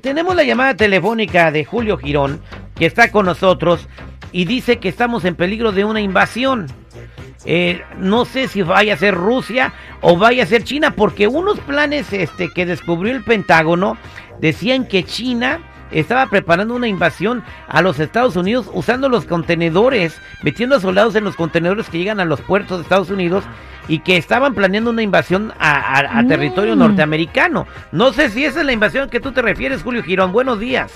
Tenemos 0.00 0.34
la 0.34 0.44
llamada 0.44 0.74
telefónica 0.74 1.50
de 1.50 1.66
Julio 1.66 1.98
Girón, 1.98 2.40
que 2.74 2.86
está 2.86 3.10
con 3.10 3.26
nosotros 3.26 3.86
y 4.32 4.46
dice 4.46 4.78
que 4.78 4.88
estamos 4.88 5.26
en 5.26 5.34
peligro 5.34 5.72
de 5.72 5.84
una 5.84 6.00
invasión. 6.00 6.68
Eh, 7.44 7.82
no 7.98 8.24
sé 8.24 8.48
si 8.48 8.62
vaya 8.62 8.94
a 8.94 8.96
ser 8.96 9.14
Rusia 9.14 9.74
o 10.00 10.16
vaya 10.16 10.44
a 10.44 10.46
ser 10.46 10.64
China, 10.64 10.92
porque 10.92 11.26
unos 11.26 11.60
planes 11.60 12.10
este, 12.14 12.48
que 12.48 12.64
descubrió 12.64 13.14
el 13.14 13.22
Pentágono 13.22 13.98
decían 14.40 14.86
que 14.88 15.04
China 15.04 15.60
estaba 15.94 16.26
preparando 16.26 16.74
una 16.74 16.88
invasión 16.88 17.42
a 17.68 17.82
los 17.82 18.00
Estados 18.00 18.36
Unidos 18.36 18.70
usando 18.72 19.08
los 19.08 19.24
contenedores, 19.24 20.20
metiendo 20.42 20.76
a 20.76 20.80
soldados 20.80 21.14
en 21.14 21.24
los 21.24 21.36
contenedores 21.36 21.88
que 21.88 21.98
llegan 21.98 22.20
a 22.20 22.24
los 22.24 22.40
puertos 22.40 22.78
de 22.78 22.82
Estados 22.82 23.10
Unidos 23.10 23.44
y 23.88 24.00
que 24.00 24.16
estaban 24.16 24.54
planeando 24.54 24.90
una 24.90 25.02
invasión 25.02 25.52
a, 25.58 26.22
territorio 26.26 26.76
norteamericano. 26.76 27.66
No 27.92 28.12
sé 28.12 28.30
si 28.30 28.44
esa 28.44 28.60
es 28.60 28.66
la 28.66 28.72
invasión 28.72 29.04
a 29.04 29.10
que 29.10 29.20
tú 29.20 29.32
te 29.32 29.42
refieres, 29.42 29.82
Julio 29.82 30.02
Girón. 30.02 30.32
Buenos 30.32 30.58
días. 30.58 30.92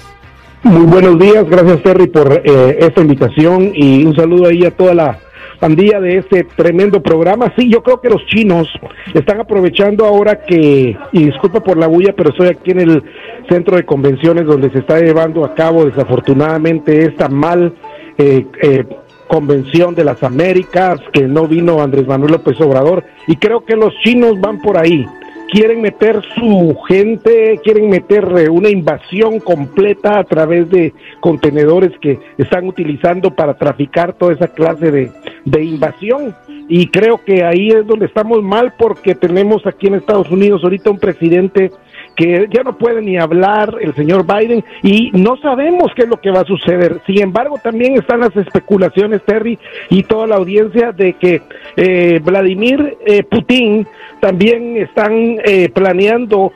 Muy 0.62 0.86
buenos 0.86 1.18
días, 1.20 1.48
gracias 1.48 1.82
Terry 1.84 2.08
por 2.08 2.42
eh, 2.44 2.78
esta 2.80 3.00
invitación 3.00 3.70
y 3.74 4.04
un 4.04 4.16
saludo 4.16 4.48
ahí 4.48 4.64
a 4.64 4.72
toda 4.72 4.92
la 4.92 5.18
pandilla 5.58 6.00
de 6.00 6.18
este 6.18 6.44
tremendo 6.44 7.02
programa. 7.02 7.52
Sí, 7.56 7.70
yo 7.70 7.82
creo 7.82 8.00
que 8.00 8.08
los 8.08 8.24
chinos 8.26 8.68
están 9.14 9.40
aprovechando 9.40 10.04
ahora 10.06 10.40
que, 10.44 10.96
y 11.12 11.24
disculpa 11.24 11.60
por 11.60 11.76
la 11.76 11.86
bulla, 11.86 12.12
pero 12.16 12.30
estoy 12.30 12.48
aquí 12.48 12.70
en 12.70 12.80
el 12.80 13.02
centro 13.48 13.76
de 13.76 13.84
convenciones 13.84 14.46
donde 14.46 14.70
se 14.70 14.78
está 14.78 15.00
llevando 15.00 15.44
a 15.44 15.54
cabo 15.54 15.84
desafortunadamente 15.84 17.04
esta 17.04 17.28
mal 17.28 17.74
eh, 18.16 18.46
eh, 18.62 18.84
convención 19.26 19.94
de 19.94 20.04
las 20.04 20.22
Américas, 20.22 21.00
que 21.12 21.22
no 21.22 21.46
vino 21.46 21.82
Andrés 21.82 22.06
Manuel 22.06 22.32
López 22.32 22.60
Obrador, 22.60 23.04
y 23.26 23.36
creo 23.36 23.64
que 23.64 23.76
los 23.76 23.94
chinos 24.02 24.40
van 24.40 24.60
por 24.60 24.78
ahí 24.78 25.06
quieren 25.50 25.80
meter 25.80 26.20
su 26.34 26.76
gente, 26.86 27.58
quieren 27.64 27.88
meter 27.88 28.24
eh, 28.36 28.48
una 28.50 28.68
invasión 28.68 29.40
completa 29.40 30.18
a 30.18 30.24
través 30.24 30.68
de 30.70 30.92
contenedores 31.20 31.98
que 32.00 32.20
están 32.36 32.66
utilizando 32.68 33.34
para 33.34 33.54
traficar 33.54 34.12
toda 34.12 34.34
esa 34.34 34.48
clase 34.48 34.90
de, 34.90 35.10
de 35.50 35.64
invasión. 35.64 36.34
Y 36.68 36.88
creo 36.88 37.24
que 37.24 37.44
ahí 37.44 37.68
es 37.68 37.86
donde 37.86 38.06
estamos 38.06 38.42
mal 38.42 38.74
porque 38.78 39.14
tenemos 39.14 39.66
aquí 39.66 39.86
en 39.86 39.94
Estados 39.94 40.30
Unidos 40.30 40.62
ahorita 40.62 40.90
un 40.90 40.98
presidente 40.98 41.70
que 42.18 42.48
ya 42.50 42.64
no 42.64 42.76
puede 42.76 43.00
ni 43.00 43.16
hablar 43.16 43.76
el 43.80 43.94
señor 43.94 44.26
Biden 44.26 44.64
y 44.82 45.12
no 45.12 45.36
sabemos 45.36 45.92
qué 45.94 46.02
es 46.02 46.08
lo 46.08 46.16
que 46.16 46.32
va 46.32 46.40
a 46.40 46.44
suceder. 46.44 47.00
Sin 47.06 47.22
embargo, 47.22 47.60
también 47.62 47.96
están 47.96 48.18
las 48.18 48.36
especulaciones, 48.36 49.22
Terry, 49.22 49.56
y 49.88 50.02
toda 50.02 50.26
la 50.26 50.34
audiencia 50.34 50.90
de 50.90 51.12
que 51.12 51.42
eh, 51.76 52.20
Vladimir 52.20 52.98
eh, 53.06 53.22
Putin 53.22 53.86
también 54.18 54.78
están 54.78 55.12
eh, 55.44 55.68
planeando 55.72 56.52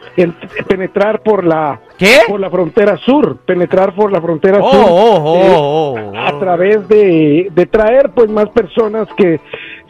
penetrar 0.67 1.21
por 1.21 1.47
la 1.47 1.81
por 2.27 2.41
la 2.41 2.51
frontera 2.51 2.97
sur, 2.97 3.37
penetrar 3.47 3.95
por 3.95 4.11
la 4.11 4.21
frontera 4.21 4.59
oh, 4.61 4.73
sur 4.73 4.85
oh, 4.89 5.95
oh, 5.95 6.19
a, 6.19 6.37
través 6.41 6.89
de, 6.89 7.53
de 7.55 7.67
traer 7.67 8.11
pues 8.11 8.29
más 8.29 8.49
personas 8.49 9.07
que 9.17 9.39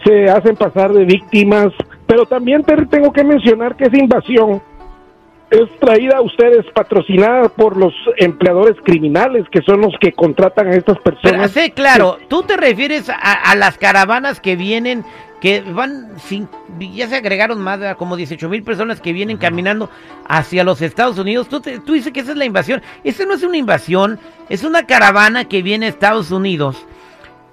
se 0.05 0.29
hacen 0.29 0.55
pasar 0.57 0.93
de 0.93 1.07
víctimas, 1.07 1.73
pero 2.07 2.27
también 2.27 2.63
Terry, 2.63 2.85
tengo 2.89 3.11
que 3.11 3.25
mencionar 3.25 3.75
que 3.75 3.85
esa 3.85 3.97
invasión 3.97 4.61
es 5.53 5.69
traída 5.79 6.17
a 6.17 6.23
ustedes 6.23 6.65
patrocinada 6.73 7.49
por 7.51 7.77
los 7.77 7.93
empleadores 8.17 8.77
criminales 8.83 9.47
que 9.51 9.61
son 9.63 9.83
los 9.83 9.95
que 10.01 10.13
contratan 10.13 10.69
a 10.69 10.75
estas 10.75 10.99
personas. 11.01 11.51
sí, 11.51 11.71
claro, 11.71 12.19
tú 12.29 12.43
te 12.43 12.57
refieres 12.57 13.11
a, 13.11 13.55
las 13.55 13.77
caravanas 13.77 14.41
que 14.41 14.57
vienen, 14.57 15.05
que 15.43 15.61
van, 15.61 16.19
sin, 16.19 16.49
ya 16.79 17.07
se 17.07 17.17
agregaron 17.17 17.61
más 17.61 17.81
de 17.81 17.95
como 17.97 18.17
18 18.17 18.49
mil 18.49 18.63
personas 18.63 19.01
que 19.03 19.13
vienen 19.13 19.37
caminando 19.37 19.91
hacia 20.27 20.65
los 20.65 20.81
Estados 20.81 21.19
Unidos. 21.19 21.49
Tú, 21.49 21.61
tú 21.61 21.93
dices 21.93 22.13
que 22.13 22.21
esa 22.21 22.33
es 22.33 22.39
la 22.39 22.47
invasión. 22.47 22.81
Esa 23.05 23.27
no 23.27 23.35
es 23.35 23.43
una 23.43 23.59
invasión, 23.59 24.19
es 24.49 24.65
una 24.65 24.87
caravana 24.87 25.45
que 25.45 25.63
viene 25.63 25.87
a 25.87 25.91
Estados 25.91 26.31
Unidos 26.31 26.87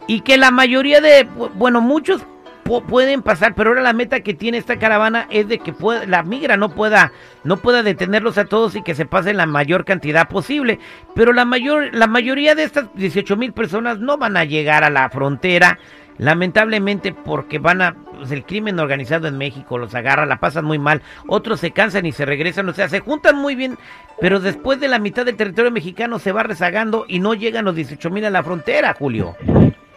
y 0.08 0.22
que 0.22 0.38
la 0.38 0.52
mayoría 0.52 1.02
de, 1.02 1.28
bueno, 1.56 1.82
muchos 1.82 2.24
pueden 2.70 3.22
pasar, 3.22 3.56
pero 3.56 3.70
ahora 3.72 3.82
la 3.82 3.94
meta 3.94 4.22
que 4.22 4.34
tiene 4.34 4.58
esta 4.58 4.78
caravana 4.78 5.28
es 5.30 5.48
de 5.48 5.60
que 5.60 5.74
la 6.08 6.24
migra 6.24 6.56
no 6.56 6.70
pueda, 6.70 7.12
no 7.44 7.58
pueda 7.58 7.84
detenerlos 7.84 8.38
a 8.38 8.46
todos 8.46 8.76
y 8.76 8.84
que 8.84 8.96
se 8.96 9.06
pasen 9.06 9.38
la 9.38 9.46
mayor 9.46 9.86
cantidad 9.86 10.30
posible. 10.30 10.80
Pero 11.16 11.34
la 11.34 11.46
mayor, 11.46 11.94
la 11.94 12.08
mayoría 12.08 12.56
de 12.56 12.64
estas 12.64 12.94
18 12.94 13.36
mil 13.38 13.54
personas 13.54 14.00
no 14.00 14.18
van 14.18 14.38
a 14.38 14.44
llegar 14.44 14.84
a 14.84 14.90
la 14.90 15.10
frontera, 15.10 15.80
lamentablemente 16.20 17.12
porque 17.14 17.58
van 17.58 17.82
a, 17.82 17.96
pues, 18.18 18.32
el 18.32 18.46
crimen 18.46 18.80
organizado 18.80 19.28
en 19.28 19.38
México 19.38 19.78
los 19.78 19.96
agarra, 19.96 20.26
la 20.26 20.40
pasan 20.40 20.66
muy 20.66 20.78
mal, 20.78 21.02
otros 21.28 21.60
se 21.60 21.72
cansan 21.72 22.06
y 22.06 22.12
se 22.12 22.26
regresan, 22.26 22.70
o 22.70 22.74
sea, 22.74 22.88
se 22.88 23.00
juntan 23.00 23.36
muy 23.38 23.56
bien, 23.56 23.78
pero 24.22 24.40
después 24.40 24.80
de 24.80 24.90
la 24.90 25.00
mitad 25.00 25.26
del 25.26 25.38
territorio 25.38 25.72
mexicano 25.72 26.20
se 26.20 26.32
va 26.32 26.44
rezagando 26.44 27.06
y 27.08 27.20
no 27.20 27.34
llegan 27.34 27.66
los 27.66 27.76
18 27.76 28.10
mil 28.12 28.26
a 28.26 28.30
la 28.30 28.44
frontera, 28.44 28.94
Julio. 28.94 29.36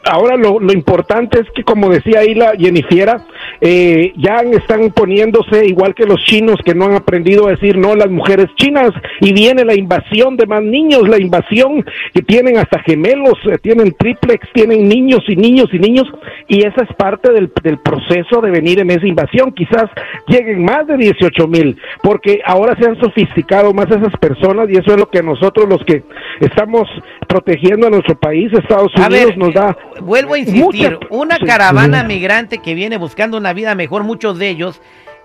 Ahora 0.05 0.37
lo, 0.37 0.59
lo, 0.59 0.73
importante 0.73 1.41
es 1.41 1.51
que, 1.55 1.63
como 1.63 1.89
decía 1.89 2.21
ahí 2.21 2.35
la 2.35 2.55
Jennifiera, 2.59 3.25
eh, 3.61 4.13
ya 4.17 4.41
están 4.41 4.91
poniéndose 4.91 5.65
igual 5.67 5.95
que 5.95 6.07
los 6.07 6.25
chinos 6.25 6.57
que 6.65 6.75
no 6.75 6.87
han 6.87 6.95
aprendido 6.95 7.47
a 7.47 7.51
decir 7.51 7.77
no 7.77 7.95
las 7.95 8.11
mujeres 8.11 8.49
chinas 8.57 8.91
y 9.21 9.33
viene 9.33 9.65
la 9.65 9.77
invasión 9.77 10.37
de 10.37 10.47
más 10.47 10.63
niños, 10.63 11.09
la 11.09 11.21
invasión 11.21 11.85
que 12.13 12.23
tienen 12.23 12.59
hasta 12.59 12.81
gemelos, 12.81 13.39
eh, 13.45 13.59
tienen 13.63 13.95
triplex, 13.97 14.49
tienen 14.53 14.89
niños 14.89 15.23
y 15.29 15.37
niños 15.37 15.69
y 15.73 15.79
niños 15.79 16.09
y 16.49 16.65
esa 16.67 16.83
es 16.83 16.93
parte 16.97 17.33
del, 17.33 17.53
del 17.63 17.79
proceso 17.79 18.41
de 18.41 18.51
venir 18.51 18.81
en 18.81 18.91
esa 18.91 19.07
invasión. 19.07 19.53
Quizás 19.53 19.89
lleguen 20.27 20.65
más 20.65 20.87
de 20.89 20.97
18 20.97 21.47
mil 21.47 21.77
porque 22.03 22.41
ahora 22.45 22.77
se 22.77 22.89
han 22.89 22.99
sofisticado 23.01 23.73
más 23.73 23.87
esas 23.87 24.17
personas 24.19 24.69
y 24.69 24.73
eso 24.73 24.93
es 24.93 24.97
lo 24.99 25.09
que 25.09 25.23
nosotros 25.23 25.69
los 25.69 25.85
que 25.85 26.03
estamos 26.41 26.89
protegiendo 27.29 27.87
a 27.87 27.91
nuestro 27.91 28.19
país, 28.19 28.53
Estados 28.53 28.93
Unidos, 28.97 29.37
nos 29.37 29.55
da 29.55 29.77
vuelvo 30.01 30.35
a 30.35 30.39
insistir, 30.39 30.99
una 31.11 31.39
caravana 31.39 32.03
migrante 32.03 32.59
que 32.59 32.75
viene 32.75 32.97
buscando 32.97 33.37
una 33.37 33.53
vida 33.53 33.75
mejor, 33.75 34.05
muchos 34.05 34.39
de 34.39 34.49
ellos, 34.49 34.81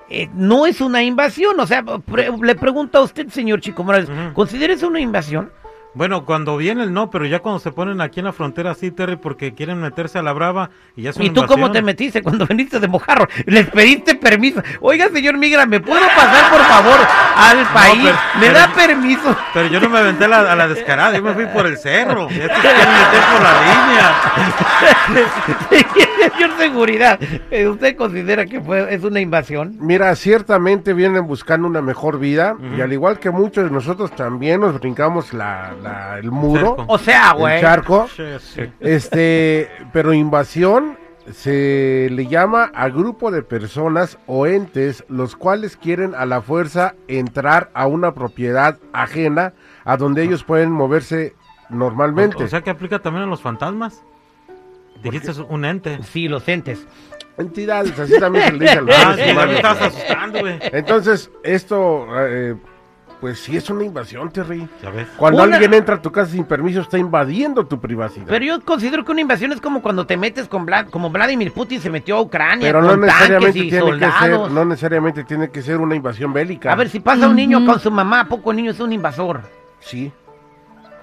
eh, 0.09 0.29
no 0.33 0.65
es 0.65 0.81
una 0.81 1.03
invasión. 1.03 1.59
O 1.59 1.67
sea, 1.67 1.83
le 2.41 2.55
pregunto 2.55 2.97
a 2.97 3.01
usted, 3.01 3.27
señor 3.29 3.61
Chico 3.61 3.83
Morales, 3.83 4.09
¿considera 4.33 4.73
eso 4.73 4.87
una 4.87 4.99
invasión? 4.99 5.51
Bueno, 5.97 6.25
cuando 6.25 6.55
vienen 6.57 6.93
no, 6.93 7.09
pero 7.09 7.25
ya 7.25 7.39
cuando 7.39 7.57
se 7.57 7.71
ponen 7.71 8.01
aquí 8.01 8.19
en 8.19 8.25
la 8.25 8.31
frontera 8.31 8.75
sí, 8.75 8.91
Terry, 8.91 9.15
porque 9.15 9.55
quieren 9.55 9.81
meterse 9.81 10.19
a 10.19 10.21
la 10.21 10.31
brava 10.31 10.69
y 10.95 11.01
ya 11.01 11.11
son 11.11 11.23
¿Y 11.23 11.31
tú 11.31 11.43
cómo 11.47 11.71
te 11.71 11.81
metiste 11.81 12.21
cuando 12.21 12.45
viniste 12.49 12.79
de 12.79 12.87
Mojarro? 12.87 13.27
¿Les 13.47 13.67
pediste 13.71 14.13
permiso? 14.13 14.61
Oiga, 14.79 15.09
señor 15.09 15.39
Migra, 15.39 15.65
¿me 15.65 15.79
puedo 15.79 16.05
pasar 16.15 16.51
por 16.51 16.61
favor 16.61 16.99
al 17.35 17.65
país? 17.73 18.13
¿Me 18.39 18.51
da 18.51 18.71
permiso? 18.75 19.35
Pero 19.55 19.69
yo 19.69 19.79
no 19.79 19.89
me 19.89 19.97
aventé 19.97 20.25
a 20.25 20.27
la, 20.27 20.67
descarada, 20.67 21.17
yo 21.17 21.23
me 21.23 21.33
fui 21.33 21.47
por 21.47 21.65
el 21.65 21.79
cerro. 21.79 22.29
Ya 22.29 22.47
te 22.47 22.61
quieren 22.61 22.89
meter 22.89 23.23
por 23.33 23.41
la 23.41 23.53
línea. 23.65 24.13
señor 26.31 26.57
Seguridad, 26.57 27.19
¿usted 27.71 27.95
considera 27.95 28.45
que 28.45 28.61
fue, 28.61 28.93
es 28.93 29.03
una 29.03 29.19
invasión? 29.19 29.77
Mira, 29.79 30.15
ciertamente 30.15 30.93
vienen 30.93 31.25
buscando 31.25 31.67
una 31.67 31.81
mejor 31.81 32.19
vida 32.19 32.55
y 32.77 32.81
al 32.81 32.93
igual 32.93 33.17
que 33.17 33.31
muchos 33.31 33.63
de 33.63 33.71
nosotros 33.71 34.11
también 34.11 34.61
nos 34.61 34.79
brincamos 34.79 35.33
la 35.33 35.73
el 36.19 36.31
muro. 36.31 36.75
O 36.87 36.97
sea, 36.97 37.33
güey. 37.33 37.55
El 37.55 37.61
charco. 37.61 38.07
Este, 38.79 39.69
pero 39.91 40.13
invasión 40.13 40.97
se 41.31 42.07
le 42.11 42.27
llama 42.27 42.71
a 42.73 42.89
grupo 42.89 43.31
de 43.31 43.43
personas 43.43 44.17
o 44.27 44.47
entes 44.47 45.03
los 45.09 45.35
cuales 45.35 45.75
quieren 45.75 46.15
a 46.15 46.25
la 46.25 46.41
fuerza 46.41 46.95
entrar 47.07 47.69
a 47.73 47.87
una 47.87 48.13
propiedad 48.13 48.77
ajena 48.93 49.53
a 49.83 49.97
donde 49.97 50.23
ellos 50.23 50.43
pueden 50.43 50.71
moverse 50.71 51.35
normalmente. 51.69 52.43
O 52.43 52.47
sea 52.47 52.61
que 52.61 52.69
aplica 52.69 52.99
también 52.99 53.23
a 53.23 53.27
los 53.27 53.41
fantasmas. 53.41 54.03
Dijiste 55.03 55.31
un 55.41 55.65
ente. 55.65 56.01
Sí, 56.03 56.27
los 56.27 56.47
entes. 56.47 56.87
Entidades, 57.37 57.97
así 57.99 58.19
también 58.19 58.45
se 58.45 58.53
le 58.53 58.59
dice 58.59 58.77
a 58.79 58.81
los 58.81 58.95
ah, 59.63 60.29
Entonces, 60.71 61.29
esto 61.43 62.07
eh, 62.17 62.55
pues 63.19 63.39
sí 63.39 63.57
es 63.57 63.69
una 63.69 63.83
invasión, 63.83 64.29
Terry. 64.31 64.67
Cuando 65.17 65.43
alguien 65.43 65.73
entra 65.73 65.95
a 65.95 66.01
tu 66.01 66.11
casa 66.11 66.31
sin 66.31 66.45
permiso 66.45 66.81
está 66.81 66.97
invadiendo 66.97 67.65
tu 67.65 67.79
privacidad. 67.79 68.27
Pero 68.27 68.45
yo 68.45 68.61
considero 68.61 69.03
que 69.03 69.11
una 69.11 69.21
invasión 69.21 69.51
es 69.51 69.61
como 69.61 69.81
cuando 69.81 70.05
te 70.05 70.17
metes 70.17 70.47
con 70.47 70.67
como 70.91 71.09
Vladimir 71.09 71.51
Putin 71.51 71.79
se 71.79 71.89
metió 71.89 72.17
a 72.17 72.21
Ucrania 72.21 72.67
Pero 72.67 72.81
no 72.81 72.97
necesariamente 72.97 73.63
tiene 73.63 73.97
que 73.97 74.11
ser, 74.11 74.51
no 74.51 74.65
necesariamente 74.65 75.23
tiene 75.23 75.49
que 75.49 75.61
ser 75.61 75.77
una 75.77 75.95
invasión 75.95 76.33
bélica. 76.33 76.71
A 76.71 76.75
ver, 76.75 76.89
si 76.89 76.99
pasa 76.99 77.27
un 77.27 77.35
niño 77.35 77.65
con 77.65 77.79
su 77.79 77.89
mamá, 77.89 78.27
poco 78.27 78.53
niño 78.53 78.71
es 78.71 78.79
un 78.79 78.93
invasor? 78.93 79.41
Sí. 79.79 80.11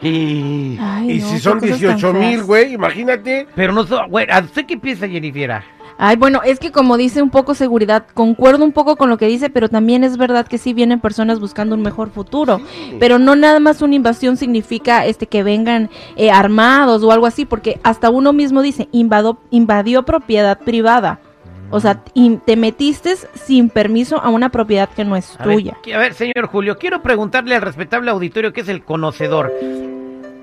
Y, 0.00 0.78
y 1.06 1.20
si 1.20 1.38
son 1.38 1.61
18 1.61 2.12
mil, 2.12 2.43
güey, 2.43 2.75
imagínate. 2.75 3.49
Pero 3.55 3.72
no, 3.72 3.84
güey, 4.08 4.26
¿usted 4.43 4.66
qué 4.66 4.76
piensa, 4.76 5.08
Jennifer? 5.08 5.62
Ay, 5.96 6.17
bueno, 6.17 6.41
es 6.44 6.58
que 6.58 6.73
como 6.73 6.96
dice 6.96 7.23
un 7.23 7.31
poco 7.31 7.55
seguridad, 7.55 8.06
concuerdo 8.14 8.64
un 8.64 8.73
poco 8.73 8.96
con 8.96 9.11
lo 9.11 9.17
que 9.17 9.26
dice, 9.26 9.50
pero 9.50 9.69
también 9.69 10.05
es 10.05 10.17
verdad 10.17 10.46
que 10.46 10.58
sí 10.58 10.73
vienen 10.73 11.00
personas 11.00 11.41
buscando 11.41 11.75
un 11.75 11.82
mejor 11.82 12.11
futuro. 12.11 12.61
Pero 12.99 13.19
no 13.19 13.37
nada 13.37 13.61
más 13.61 13.82
una 13.82 13.94
invasión 13.94 14.37
significa 14.37 15.06
este 15.06 15.26
que 15.26 15.43
vengan 15.43 15.91
eh, 16.17 16.31
armados 16.31 17.02
o 17.02 17.12
algo 17.12 17.26
así, 17.26 17.44
porque 17.44 17.81
hasta 17.85 18.11
uno 18.11 18.32
mismo 18.32 18.62
dice 18.62 18.88
invadió 18.91 20.02
propiedad 20.02 20.58
privada. 20.58 21.20
O 21.70 21.81
sea, 21.81 22.00
te 22.44 22.56
metiste 22.56 23.17
sin 23.35 23.69
permiso 23.69 24.20
a 24.23 24.29
una 24.29 24.50
propiedad 24.50 24.88
que 24.88 25.05
no 25.05 25.17
es 25.17 25.35
A 25.40 25.43
tuya. 25.43 25.76
a 25.93 25.99
ver, 25.99 26.14
señor 26.14 26.47
Julio, 26.47 26.79
quiero 26.79 27.02
preguntarle 27.02 27.56
al 27.56 27.62
respetable 27.62 28.11
auditorio 28.11 28.52
que 28.52 28.61
es 28.61 28.69
el 28.69 28.85
conocedor. 28.85 29.52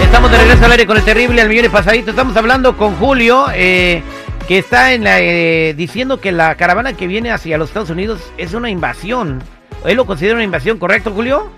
Estamos 0.00 0.30
de 0.30 0.38
regreso 0.38 0.64
al 0.64 0.70
aire 0.72 0.86
con 0.86 0.96
el 0.96 1.04
terrible 1.04 1.42
al 1.42 1.48
millón 1.48 1.66
y 1.66 1.68
pasadito. 1.68 2.10
Estamos 2.10 2.36
hablando 2.36 2.76
con 2.76 2.96
Julio, 2.96 3.46
eh, 3.54 4.02
que 4.46 4.58
está 4.58 4.92
en 4.92 5.04
la, 5.04 5.20
eh, 5.20 5.74
diciendo 5.76 6.20
que 6.20 6.32
la 6.32 6.56
caravana 6.56 6.94
que 6.94 7.06
viene 7.06 7.30
hacia 7.30 7.56
los 7.58 7.68
Estados 7.70 7.90
Unidos 7.90 8.20
es 8.36 8.54
una 8.54 8.68
invasión. 8.70 9.40
¿Él 9.84 9.96
lo 9.96 10.06
considera 10.06 10.34
una 10.34 10.42
invasión, 10.44 10.78
correcto, 10.78 11.12
Julio? 11.12 11.50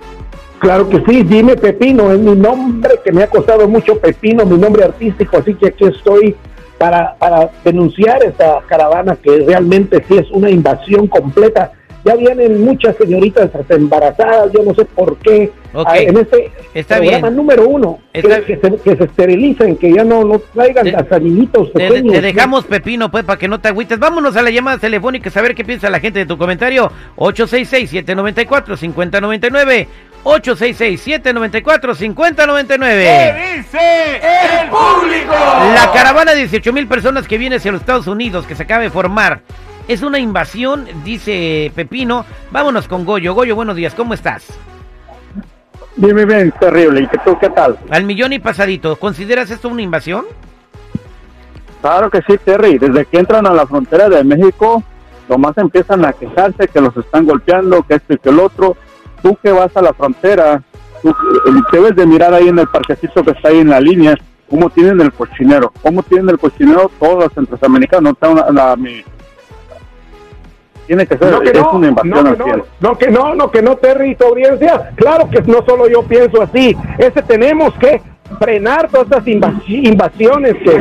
Claro 0.58 0.88
que 0.88 1.02
sí, 1.06 1.22
dime 1.24 1.56
Pepino, 1.56 2.10
es 2.12 2.18
mi 2.18 2.34
nombre 2.34 2.92
que 3.04 3.12
me 3.12 3.22
ha 3.22 3.26
costado 3.26 3.68
mucho 3.68 3.98
Pepino, 3.98 4.46
mi 4.46 4.56
nombre 4.56 4.84
artístico, 4.84 5.36
así 5.38 5.54
que 5.54 5.66
aquí 5.66 5.84
estoy 5.84 6.34
para, 6.78 7.14
para 7.16 7.50
denunciar 7.64 8.22
esta 8.24 8.60
caravana 8.66 9.16
que 9.16 9.44
realmente 9.46 10.02
sí 10.08 10.16
es 10.16 10.30
una 10.30 10.48
invasión 10.50 11.06
completa. 11.06 11.72
Ya 12.06 12.16
vienen 12.16 12.62
muchas 12.62 12.94
señoritas 12.96 13.48
embarazadas, 13.70 14.52
yo 14.52 14.62
no 14.62 14.74
sé 14.74 14.84
por 14.84 15.16
qué. 15.18 15.50
Ok. 15.72 15.86
Ah, 15.88 15.96
En 15.98 16.18
este 16.18 16.50
Está 16.74 16.96
programa 16.98 17.28
bien. 17.28 17.36
número 17.36 17.66
uno, 17.66 17.98
que- 18.12 18.20
Está- 18.20 18.42
que, 18.42 18.58
se, 18.58 18.76
que 18.76 18.94
se 18.96 19.04
esterilicen, 19.04 19.76
que 19.76 19.90
ya 19.90 20.04
no, 20.04 20.22
no 20.22 20.38
traigan 20.52 20.84
Te- 20.84 20.94
hasta 20.96 21.18
niñitos 21.18 21.72
Te, 21.72 21.88
pequeños. 21.88 22.12
te 22.12 22.20
dejamos 22.20 22.66
Pepino, 22.66 23.10
pues, 23.10 23.24
para 23.24 23.38
que 23.38 23.48
no 23.48 23.58
te 23.58 23.68
agüites. 23.68 23.98
Vámonos 23.98 24.36
a 24.36 24.42
la 24.42 24.50
llamada 24.50 24.76
telefónica 24.76 25.30
a 25.30 25.32
saber 25.32 25.54
qué 25.54 25.64
piensa 25.64 25.88
la 25.88 25.98
gente 25.98 26.18
de 26.18 26.26
tu 26.26 26.36
comentario. 26.36 26.92
866-794-5099. 27.16 29.86
866-794-5099. 30.24 32.78
¿Qué 32.78 33.54
dice 33.58 34.16
el 34.16 34.70
público? 34.70 35.34
La 35.74 35.92
caravana 35.92 36.32
de 36.32 36.38
18 36.38 36.72
mil 36.72 36.88
personas 36.88 37.28
que 37.28 37.38
viene 37.38 37.56
hacia 37.56 37.72
los 37.72 37.82
Estados 37.82 38.06
Unidos, 38.06 38.46
que 38.46 38.54
se 38.54 38.62
acaba 38.64 38.82
de 38.82 38.90
formar, 38.90 39.40
es 39.86 40.02
una 40.02 40.18
invasión, 40.18 40.88
dice 41.04 41.70
Pepino. 41.74 42.24
Vámonos 42.50 42.88
con 42.88 43.04
Goyo. 43.04 43.34
Goyo, 43.34 43.54
buenos 43.54 43.76
días, 43.76 43.94
¿cómo 43.94 44.14
estás? 44.14 44.46
Dime 45.96 46.24
bien, 46.24 46.50
terrible. 46.58 47.02
¿Y 47.02 47.06
que 47.06 47.18
tú 47.18 47.38
qué 47.38 47.50
tal? 47.50 47.78
Al 47.90 48.04
millón 48.04 48.32
y 48.32 48.38
pasadito, 48.38 48.96
¿consideras 48.96 49.50
esto 49.50 49.68
una 49.68 49.82
invasión? 49.82 50.24
Claro 51.82 52.08
que 52.10 52.22
sí, 52.26 52.38
Terry. 52.42 52.78
Desde 52.78 53.04
que 53.04 53.18
entran 53.18 53.46
a 53.46 53.52
la 53.52 53.66
frontera 53.66 54.08
de 54.08 54.24
México, 54.24 54.82
nomás 55.28 55.58
empiezan 55.58 56.02
a 56.04 56.14
quejarse 56.14 56.66
que 56.66 56.80
los 56.80 56.96
están 56.96 57.26
golpeando, 57.26 57.82
que 57.82 57.96
esto 57.96 58.14
y 58.14 58.18
que 58.18 58.30
el 58.30 58.40
otro. 58.40 58.78
Tú 59.24 59.36
que 59.42 59.50
vas 59.52 59.74
a 59.74 59.80
la 59.80 59.94
frontera, 59.94 60.62
tú 61.02 61.16
debes 61.72 61.96
de 61.96 62.04
mirar 62.06 62.34
ahí 62.34 62.48
en 62.48 62.58
el 62.58 62.68
parquecito 62.68 63.24
que 63.24 63.30
está 63.30 63.48
ahí 63.48 63.58
en 63.60 63.70
la 63.70 63.80
línea, 63.80 64.14
cómo 64.50 64.68
tienen 64.68 65.00
el 65.00 65.10
cochinero. 65.14 65.72
Cómo 65.82 66.02
tienen 66.02 66.28
el 66.28 66.38
cochinero 66.38 66.90
todos 67.00 67.24
los 67.24 67.32
centroamericanos. 67.32 68.14
Una- 68.20 68.50
la- 68.50 68.76
mi- 68.76 69.02
Tiene 70.86 71.06
que 71.06 71.16
ser, 71.16 71.30
No, 71.32 71.40
que 71.40 71.48
es 71.48 71.54
no, 71.58 71.70
una 71.72 71.88
invasión 71.88 72.10
no, 72.12 72.18
al 72.20 72.32
que 72.34 72.38
no, 72.38 72.44
cielo. 72.44 72.66
no, 72.80 72.98
que 72.98 73.10
no, 73.10 73.34
no, 73.34 73.50
que 73.50 73.62
no, 73.62 73.76
Terry 73.76 74.10
y 74.10 74.14
tu 74.16 74.24
audiencia. 74.26 74.90
Claro 74.96 75.30
que 75.30 75.40
no 75.40 75.64
solo 75.66 75.88
yo 75.88 76.02
pienso 76.02 76.42
así. 76.42 76.76
Este 76.98 77.22
tenemos 77.22 77.72
que 77.76 78.02
frenar 78.38 78.90
todas 78.90 79.06
estas 79.06 79.24
invasi- 79.24 79.86
invasiones 79.88 80.54
que... 80.62 80.78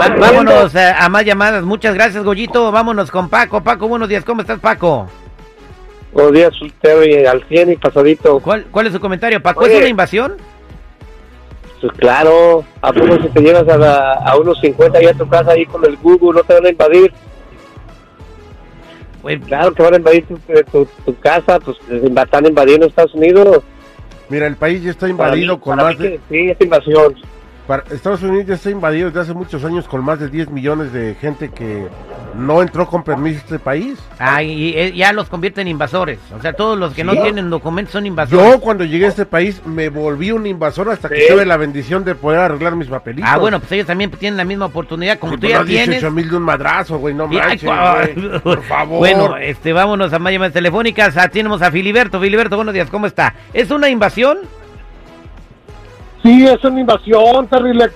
Va- 0.00 0.16
vámonos 0.18 0.74
eh, 0.74 0.94
a 0.98 1.10
más 1.10 1.26
llamadas. 1.26 1.62
Muchas 1.62 1.92
gracias, 1.94 2.24
Goyito. 2.24 2.72
Vámonos 2.72 3.10
con 3.10 3.28
Paco. 3.28 3.60
Paco, 3.60 3.86
buenos 3.86 4.08
días. 4.08 4.24
¿Cómo 4.24 4.40
estás, 4.40 4.58
Paco? 4.60 5.08
Buenos 6.14 6.32
días, 6.32 6.52
Terry, 6.80 7.26
al 7.26 7.42
100 7.44 7.72
y 7.72 7.76
pasadito. 7.76 8.38
¿Cuál, 8.40 8.64
cuál 8.70 8.86
es 8.86 8.92
su 8.92 9.00
comentario? 9.00 9.42
Paco, 9.42 9.64
Oye. 9.64 9.74
¿es 9.74 9.80
una 9.80 9.88
invasión? 9.88 10.34
Pues 11.80 11.92
claro, 11.98 12.64
¿a 12.80 12.92
poco 12.92 13.20
si 13.20 13.28
te 13.28 13.40
llevas 13.42 13.68
a, 13.68 13.76
la- 13.76 14.12
a 14.14 14.36
unos 14.38 14.58
50 14.60 14.96
ahí 14.98 15.06
a 15.06 15.12
tu 15.14 15.28
casa 15.28 15.50
ahí 15.50 15.66
con 15.66 15.84
el 15.84 15.96
Google, 15.96 16.38
no 16.40 16.44
te 16.44 16.54
van 16.54 16.66
a 16.66 16.70
invadir? 16.70 17.12
Pues, 19.20 19.40
Claro 19.44 19.72
que 19.74 19.82
van 19.82 19.94
a 19.94 19.96
invadir 19.98 20.24
tu, 20.26 20.38
tu, 20.70 20.86
tu 21.04 21.18
casa, 21.18 21.58
pues 21.60 21.76
están 21.90 22.46
invadiendo 22.46 22.86
Estados 22.86 23.14
Unidos. 23.14 23.62
Mira, 24.28 24.46
el 24.46 24.56
país 24.56 24.82
ya 24.82 24.92
está 24.92 25.08
invadido 25.08 25.56
mí- 25.56 25.60
con 25.62 25.76
más 25.76 25.98
de... 25.98 26.12
que 26.12 26.20
Sí, 26.30 26.50
es 26.50 26.60
invasión. 26.60 27.14
para- 27.66 27.84
Estados 27.90 28.22
Unidos 28.22 28.46
ya 28.46 28.54
está 28.54 28.70
invadido 28.70 29.08
desde 29.08 29.20
hace 29.20 29.34
muchos 29.34 29.64
años 29.64 29.86
con 29.88 30.02
más 30.04 30.20
de 30.20 30.28
10 30.28 30.50
millones 30.50 30.92
de 30.92 31.14
gente 31.16 31.50
que 31.50 31.88
no 32.36 32.62
entró 32.62 32.86
con 32.86 33.02
permiso 33.04 33.38
a 33.38 33.40
este 33.44 33.58
país. 33.58 33.98
ah, 34.18 34.42
y, 34.42 34.74
eh, 34.76 34.92
ya 34.94 35.12
los 35.12 35.28
convierten 35.28 35.62
en 35.66 35.72
invasores. 35.72 36.18
O 36.36 36.40
sea, 36.42 36.52
todos 36.52 36.78
los 36.78 36.94
que 36.94 37.04
no 37.04 37.12
tienen 37.12 37.50
documentos 37.50 37.92
son 37.92 38.06
invasores. 38.06 38.44
Yo 38.52 38.60
cuando 38.60 38.84
llegué 38.84 39.06
a 39.06 39.08
este 39.08 39.26
país 39.26 39.60
me 39.64 39.88
volví 39.88 40.30
un 40.32 40.46
invasor 40.46 40.90
hasta 40.90 41.08
que 41.08 41.20
Sí. 41.20 41.26
tuve 41.32 41.46
la 41.46 41.56
bendición 41.56 42.04
de 42.04 42.14
poder 42.14 42.40
arreglar 42.40 42.76
mis 42.76 42.88
papelitos. 42.88 43.30
Ah, 43.32 43.38
bueno, 43.38 43.58
pues 43.60 43.72
ellos 43.72 43.86
también 43.86 44.10
tienen 44.10 44.36
la 44.36 44.44
misma 44.44 44.66
oportunidad. 44.66 45.18
Como 45.18 45.32
Sí, 45.32 45.36
tú 45.36 45.40
pues 45.42 45.52
ya 45.52 45.58
no 45.58 45.64
18 45.64 45.90
tienes. 45.92 46.12
mil 46.12 46.28
de 46.30 46.36
un 46.36 46.42
madrazo, 46.42 46.98
güey, 46.98 47.14
no 47.14 47.24
ay, 47.30 47.36
manches, 47.36 47.70
güey. 48.20 48.40
Por 48.42 48.62
favor. 48.64 48.98
Bueno, 48.98 49.36
este, 49.36 49.72
vámonos 49.72 50.12
a 50.12 50.18
más 50.18 50.32
llamadas 50.32 50.52
telefónicas. 50.54 51.16
Ah, 51.16 51.28
tenemos 51.28 51.62
a 51.62 51.70
Filiberto. 51.70 52.20
Filiberto, 52.20 52.56
buenos 52.56 52.74
días. 52.74 52.90
¿Cómo 52.90 53.06
está? 53.06 53.34
¿Es 53.52 53.70
una 53.70 53.88
invasión? 53.88 54.38
Sí, 56.24 56.46
es 56.46 56.64
una 56.64 56.80
invasión 56.80 57.46
terrible. 57.48 57.90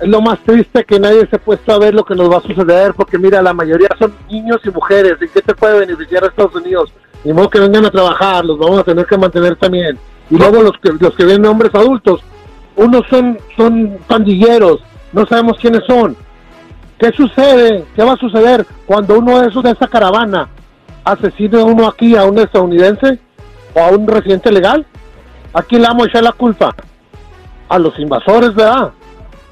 Es 0.00 0.08
lo 0.08 0.22
más 0.22 0.38
triste 0.46 0.82
que 0.82 0.98
nadie 0.98 1.26
se 1.28 1.36
ha 1.36 1.38
puesto 1.38 1.74
a 1.74 1.78
ver 1.78 1.92
lo 1.92 2.06
que 2.06 2.14
nos 2.14 2.32
va 2.32 2.38
a 2.38 2.40
suceder, 2.40 2.94
porque 2.94 3.18
mira, 3.18 3.42
la 3.42 3.52
mayoría 3.52 3.90
son 3.98 4.14
niños 4.30 4.60
y 4.64 4.70
mujeres. 4.70 5.18
¿Y 5.20 5.28
qué 5.28 5.42
te 5.42 5.54
puede 5.54 5.80
beneficiar 5.80 6.24
a 6.24 6.28
Estados 6.28 6.54
Unidos? 6.54 6.90
Ni 7.22 7.34
modo 7.34 7.50
que 7.50 7.60
vengan 7.60 7.84
a 7.84 7.90
trabajar, 7.90 8.46
los 8.46 8.58
vamos 8.58 8.78
a 8.78 8.84
tener 8.84 9.04
que 9.04 9.18
mantener 9.18 9.56
también. 9.56 9.98
Y 10.30 10.38
luego 10.38 10.62
los 10.62 10.72
que 10.78 10.90
los 10.98 11.14
que 11.14 11.26
vienen 11.26 11.44
hombres 11.44 11.74
adultos, 11.74 12.22
unos 12.76 13.02
son 13.10 13.36
son 13.58 13.98
pandilleros, 14.06 14.80
no 15.12 15.26
sabemos 15.26 15.58
quiénes 15.60 15.82
son. 15.86 16.16
¿Qué 16.98 17.12
sucede? 17.12 17.84
¿Qué 17.94 18.02
va 18.02 18.14
a 18.14 18.16
suceder 18.16 18.64
cuando 18.86 19.18
uno 19.18 19.38
de 19.38 19.48
esos 19.48 19.62
de 19.62 19.72
esa 19.72 19.86
caravana 19.86 20.48
asesine 21.04 21.60
a 21.60 21.64
uno 21.64 21.86
aquí, 21.86 22.16
a 22.16 22.24
un 22.24 22.38
estadounidense 22.38 23.18
o 23.74 23.80
a 23.80 23.90
un 23.90 24.08
residente 24.08 24.50
legal? 24.50 24.86
¿A 25.52 25.60
quién 25.60 25.82
le 25.82 25.88
vamos 25.88 26.06
a 26.06 26.08
echar 26.08 26.22
la 26.22 26.32
culpa? 26.32 26.74
A 27.70 27.78
los 27.78 27.98
invasores, 27.98 28.54
¿verdad? 28.54 28.90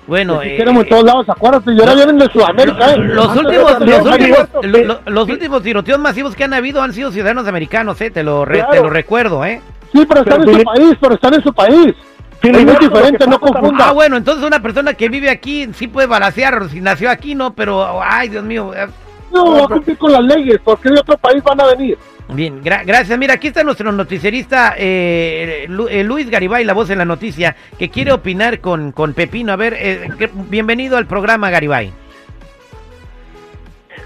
Bueno, 0.06 0.42
eh, 0.42 0.56
queremos 0.56 0.84
en 0.84 0.88
todos 0.90 1.04
lados, 1.04 1.28
acuérdate, 1.28 1.72
y 1.72 1.80
ahora 1.80 1.94
vienen 1.94 2.18
de 2.18 2.26
Sudamérica, 2.32 2.92
¿eh? 2.92 2.98
los 2.98 3.36
últimos, 3.36 3.78
los 3.80 4.06
últimos, 4.06 4.48
de- 4.62 4.68
lo- 4.68 4.84
lo- 4.84 5.00
los 5.06 5.28
últimos 5.28 5.62
tiroteos 5.62 5.98
masivos 6.00 6.34
que 6.34 6.44
han 6.44 6.54
habido 6.54 6.80
han 6.82 6.92
sido 6.94 7.10
ciudadanos 7.12 7.46
americanos, 7.46 8.00
eh, 8.00 8.10
te 8.10 8.22
lo, 8.22 8.44
re- 8.46 8.58
Claro. 8.60 8.72
te 8.72 8.80
lo 8.82 8.90
recuerdo, 8.90 9.44
eh. 9.44 9.60
Sí, 9.92 10.04
pero 10.06 10.20
están 10.22 10.40
Pero 10.40 10.50
en 10.52 10.58
su 10.58 10.64
país, 10.64 10.96
pero 11.00 11.14
están 11.14 11.34
en 11.34 11.42
su 11.42 11.52
país. 11.52 11.86
Es 11.88 11.94
muy 11.94 12.52
Filiberto, 12.52 12.82
lo 12.82 12.88
diferente, 12.88 13.26
no 13.26 13.38
confunda. 13.40 13.88
Ah, 13.88 13.92
bueno, 13.92 14.16
entonces 14.16 14.44
una 14.46 14.62
persona 14.62 14.94
que 14.94 15.08
vive 15.08 15.28
aquí 15.28 15.68
sí 15.74 15.88
puede 15.88 16.06
balasear, 16.06 16.68
si 16.70 16.80
nació 16.80 17.10
aquí, 17.10 17.34
no, 17.34 17.52
pero, 17.52 18.00
ay, 18.02 18.28
Dios 18.30 18.44
mío. 18.44 18.72
eh, 18.74 18.86
No, 19.32 19.58
va 19.58 19.64
a 19.64 19.68
cumplir 19.68 19.98
con 19.98 20.10
las 20.12 20.22
leyes, 20.22 20.58
porque 20.64 20.88
de 20.88 21.00
otro 21.00 21.18
país 21.18 21.42
van 21.44 21.60
a 21.60 21.66
venir. 21.66 21.98
Bien, 22.30 22.62
gra- 22.62 22.82
gracias. 22.84 23.18
Mira, 23.18 23.34
aquí 23.34 23.46
está 23.48 23.62
nuestro 23.64 23.90
noticierista 23.90 24.74
eh, 24.76 25.64
Lu- 25.68 25.88
eh, 25.88 26.04
Luis 26.04 26.28
Garibay, 26.28 26.62
la 26.64 26.74
voz 26.74 26.90
en 26.90 26.98
la 26.98 27.04
noticia, 27.06 27.56
que 27.78 27.88
quiere 27.88 28.12
opinar 28.12 28.60
con, 28.60 28.92
con 28.92 29.14
Pepino. 29.14 29.52
A 29.52 29.56
ver, 29.56 29.74
eh, 29.78 30.08
que- 30.18 30.28
bienvenido 30.34 30.98
al 30.98 31.06
programa, 31.06 31.48
Garibay. 31.50 31.90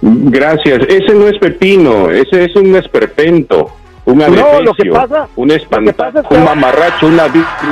Gracias. 0.00 0.80
Ese 0.88 1.14
no 1.14 1.28
es 1.28 1.38
pepino, 1.38 2.10
ese 2.10 2.44
es 2.46 2.56
un 2.56 2.74
esperpento, 2.76 3.70
un 4.04 4.18
No, 4.18 4.28
lo 4.28 4.34
que 4.74 4.82
adefesio, 4.88 4.92
pasa- 4.94 5.28
un 5.36 5.48
lo 5.48 5.54
que 5.54 5.60
pasa 5.66 5.80
espantajo, 5.82 6.18
es 6.20 6.26
que- 6.28 6.34
un 6.34 6.44
mamarracho, 6.44 7.06
una, 7.06 7.24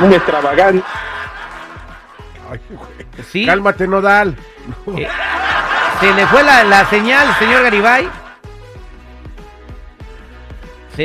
un 0.02 0.12
extravagante. 0.12 0.85
Ay, 2.50 2.59
güey. 2.71 3.25
Sí, 3.30 3.47
Cálmate, 3.47 3.87
Nodal. 3.88 4.37
eh, 4.97 5.09
se 6.00 6.14
le 6.14 6.26
fue 6.26 6.42
la, 6.45 6.62
la 6.64 6.85
señal, 6.87 7.26
señor 7.38 7.62
Garibay. 7.64 8.09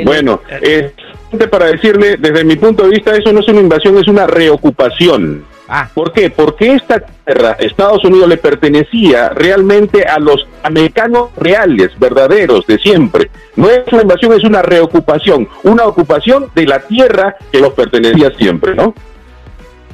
Bueno, 0.03 0.41
eh, 0.49 0.91
eh, 1.31 1.47
para 1.47 1.67
decirle, 1.67 2.17
desde 2.17 2.43
mi 2.43 2.55
punto 2.55 2.83
de 2.83 2.89
vista, 2.89 3.15
eso 3.15 3.31
no 3.31 3.39
es 3.39 3.47
una 3.47 3.61
invasión, 3.61 3.97
es 3.97 4.07
una 4.07 4.27
reocupación. 4.27 5.45
ah, 5.67 5.89
¿Por 5.93 6.11
qué? 6.11 6.29
Porque 6.29 6.73
esta 6.73 6.99
tierra, 6.99 7.51
Estados 7.59 8.03
Unidos, 8.03 8.27
le 8.27 8.37
pertenecía 8.37 9.29
realmente 9.29 10.03
a 10.03 10.19
los 10.19 10.47
americanos 10.63 11.29
reales, 11.37 11.91
verdaderos, 11.99 12.65
de 12.67 12.77
siempre. 12.79 13.29
No 13.55 13.69
es 13.69 13.83
una 13.91 14.01
invasión, 14.01 14.33
es 14.33 14.43
una 14.43 14.61
reocupación, 14.61 15.47
una 15.63 15.85
ocupación 15.85 16.49
de 16.55 16.65
la 16.65 16.79
tierra 16.79 17.35
que 17.51 17.59
los 17.59 17.73
pertenecía 17.73 18.31
siempre, 18.37 18.75
¿no? 18.75 18.93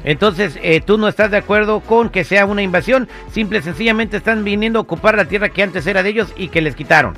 entonces, 0.03 0.57
eh, 0.63 0.81
tú 0.83 0.97
no 0.97 1.07
estás 1.07 1.29
de 1.29 1.37
acuerdo 1.37 1.79
con 1.81 2.09
que 2.09 2.23
sea 2.23 2.47
una 2.47 2.63
invasión, 2.63 3.07
simple 3.31 3.59
y 3.59 3.61
sencillamente 3.61 4.17
están 4.17 4.43
viniendo 4.43 4.79
a 4.79 4.81
ocupar 4.81 5.15
la 5.15 5.25
tierra 5.25 5.49
que 5.49 5.61
antes 5.61 5.85
era 5.85 6.01
de 6.01 6.09
ellos 6.09 6.33
y 6.35 6.47
que 6.47 6.61
les 6.61 6.75
quitaron. 6.75 7.13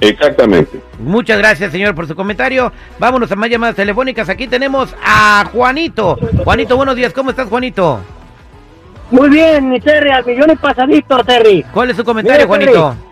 Exactamente. 0.00 0.80
Muchas 1.00 1.38
gracias, 1.38 1.72
señor, 1.72 1.94
por 1.94 2.06
su 2.06 2.14
comentario. 2.14 2.72
Vámonos 2.98 3.30
a 3.32 3.36
más 3.36 3.50
llamadas 3.50 3.76
telefónicas. 3.76 4.28
Aquí 4.28 4.46
tenemos 4.46 4.94
a 5.04 5.44
Juanito. 5.52 6.16
Juanito, 6.44 6.76
buenos 6.76 6.94
días. 6.94 7.12
¿Cómo 7.12 7.30
estás, 7.30 7.48
Juanito? 7.48 8.00
Muy 9.10 9.30
bien, 9.30 9.70
mi 9.70 9.80
Terry, 9.80 10.10
al 10.10 10.24
millón 10.24 10.50
y 10.50 10.56
pasadito, 10.56 11.24
Terry. 11.24 11.64
¿Cuál 11.72 11.90
es 11.90 11.96
su 11.96 12.04
comentario, 12.04 12.46
Mira, 12.46 12.58
Terry, 12.58 12.72
Juanito? 12.72 13.08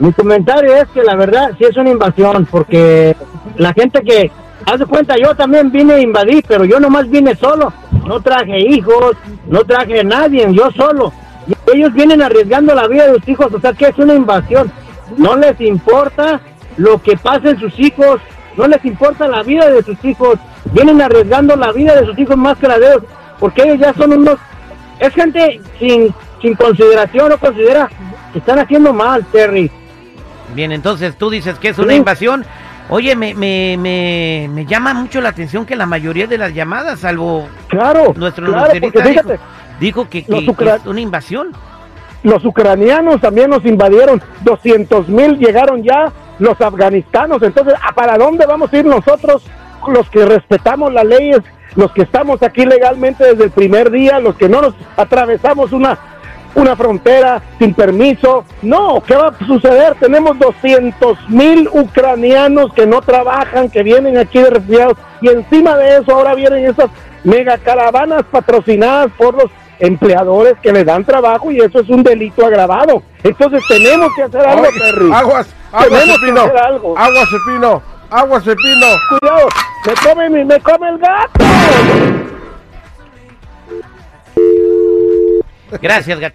Mi 0.00 0.12
comentario 0.12 0.76
es 0.76 0.88
que 0.88 1.02
la 1.02 1.16
verdad 1.16 1.50
sí 1.58 1.64
es 1.64 1.76
una 1.76 1.90
invasión, 1.90 2.46
porque 2.46 3.16
la 3.56 3.72
gente 3.72 4.02
que, 4.02 4.30
haz 4.64 4.78
de 4.78 4.86
cuenta, 4.86 5.16
yo 5.16 5.34
también 5.34 5.70
vine 5.70 5.94
a 5.94 6.00
invadir, 6.00 6.44
pero 6.46 6.64
yo 6.64 6.80
nomás 6.80 7.10
vine 7.10 7.34
solo. 7.34 7.72
No 8.06 8.20
traje 8.20 8.58
hijos, 8.58 9.16
no 9.48 9.64
traje 9.64 10.00
a 10.00 10.04
nadie, 10.04 10.46
yo 10.52 10.70
solo. 10.72 11.12
Y 11.46 11.76
ellos 11.76 11.92
vienen 11.92 12.22
arriesgando 12.22 12.74
la 12.74 12.86
vida 12.86 13.06
de 13.08 13.18
sus 13.18 13.28
hijos, 13.28 13.52
o 13.52 13.60
sea 13.60 13.72
que 13.72 13.86
es 13.86 13.98
una 13.98 14.14
invasión. 14.14 14.70
No 15.16 15.36
les 15.36 15.60
importa 15.60 16.40
lo 16.76 17.00
que 17.02 17.16
pase 17.16 17.50
en 17.50 17.58
sus 17.60 17.78
hijos, 17.78 18.20
no 18.56 18.66
les 18.66 18.84
importa 18.84 19.26
la 19.28 19.42
vida 19.42 19.68
de 19.70 19.82
sus 19.82 20.02
hijos. 20.04 20.38
Vienen 20.72 21.00
arriesgando 21.00 21.56
la 21.56 21.72
vida 21.72 21.94
de 21.94 22.06
sus 22.06 22.18
hijos 22.18 22.36
más 22.36 22.58
que 22.58 22.68
la 22.68 22.78
de 22.78 22.86
ellos, 22.88 23.02
porque 23.38 23.62
ellos 23.62 23.78
ya 23.78 23.94
son 23.94 24.12
unos... 24.12 24.38
Es 24.98 25.12
gente 25.14 25.60
sin, 25.78 26.12
sin 26.42 26.54
consideración, 26.54 27.28
no 27.28 27.38
considera 27.38 27.88
que 28.32 28.38
están 28.38 28.58
haciendo 28.58 28.92
mal, 28.92 29.24
Terry. 29.30 29.70
Bien, 30.54 30.72
entonces 30.72 31.16
tú 31.16 31.30
dices 31.30 31.58
que 31.58 31.68
es 31.68 31.78
una 31.78 31.92
Sí. 31.92 31.98
invasión. 31.98 32.44
Oye, 32.88 33.16
me, 33.16 33.34
me, 33.34 33.76
me, 33.78 34.48
me 34.50 34.64
llama 34.64 34.94
mucho 34.94 35.20
la 35.20 35.30
atención 35.30 35.66
que 35.66 35.74
la 35.76 35.86
mayoría 35.86 36.26
de 36.26 36.38
las 36.38 36.54
llamadas, 36.54 37.00
salvo 37.00 37.48
Claro, 37.68 38.14
nuestro 38.16 38.46
claro, 38.46 38.72
dijo, 38.72 38.90
fíjate, 39.00 39.38
dijo 39.80 40.08
que, 40.08 40.24
que- 40.24 40.54
es 40.76 40.86
una 40.86 41.00
invasión. 41.00 41.48
Los 42.26 42.44
ucranianos 42.44 43.20
también 43.20 43.50
nos 43.50 43.64
invadieron, 43.64 44.20
200 44.42 45.08
mil 45.08 45.38
llegaron 45.38 45.84
ya, 45.84 46.12
los 46.40 46.60
afganistanos, 46.60 47.40
entonces, 47.40 47.74
¿a 47.80 47.94
¿para 47.94 48.18
dónde 48.18 48.46
vamos 48.46 48.72
a 48.72 48.78
ir 48.78 48.84
nosotros, 48.84 49.44
los 49.86 50.10
que 50.10 50.26
respetamos 50.26 50.92
las 50.92 51.04
leyes, 51.04 51.38
los 51.76 51.92
que 51.92 52.02
estamos 52.02 52.42
aquí 52.42 52.66
legalmente 52.66 53.22
desde 53.22 53.44
el 53.44 53.52
primer 53.52 53.92
día, 53.92 54.18
los 54.18 54.34
que 54.34 54.48
no 54.48 54.60
nos 54.60 54.74
atravesamos 54.96 55.70
una, 55.70 55.96
una 56.56 56.74
frontera 56.74 57.42
sin 57.60 57.74
permiso? 57.74 58.44
No, 58.60 59.00
¿qué 59.06 59.14
va 59.14 59.28
a 59.28 59.46
suceder? 59.46 59.94
Tenemos 60.00 60.36
200 60.36 61.30
mil 61.30 61.68
ucranianos 61.72 62.72
que 62.72 62.88
no 62.88 63.02
trabajan, 63.02 63.70
que 63.70 63.84
vienen 63.84 64.18
aquí 64.18 64.40
de 64.40 64.50
refugiados, 64.50 64.98
y 65.20 65.28
encima 65.28 65.76
de 65.76 65.98
eso 65.98 66.12
ahora 66.12 66.34
vienen 66.34 66.64
esas 66.64 66.90
mega 67.22 67.56
caravanas 67.56 68.24
patrocinadas 68.32 69.12
por 69.16 69.34
los 69.36 69.50
empleadores 69.78 70.54
que 70.62 70.72
le 70.72 70.84
dan 70.84 71.04
trabajo 71.04 71.50
y 71.50 71.58
eso 71.60 71.80
es 71.80 71.88
un 71.88 72.02
delito 72.02 72.44
agravado. 72.46 73.02
Entonces 73.22 73.62
tenemos 73.68 74.08
que 74.16 74.22
hacer 74.22 74.40
algo, 74.46 74.62
Oye, 74.68 74.78
Terry. 74.80 75.10
Aguas, 75.12 75.46
aguas, 75.72 75.84
Tenemos 75.88 76.04
que 76.06 76.12
Cepino. 76.26 76.40
hacer 76.42 76.58
algo. 76.58 76.98
Aguas, 76.98 77.28
Cepino. 77.30 77.82
Aguas, 78.10 78.44
Cepino. 78.44 78.86
Cuidado, 79.20 79.48
me 79.86 79.94
come, 80.08 80.30
mi- 80.30 80.44
me 80.44 80.60
come 80.60 80.88
el 80.88 80.98
gato. 80.98 81.44
Gracias, 85.82 86.18
gatito. 86.20 86.34